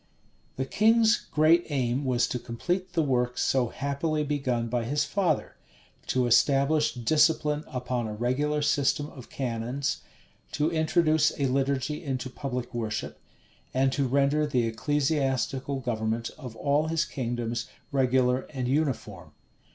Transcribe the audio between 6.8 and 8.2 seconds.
discipline upon a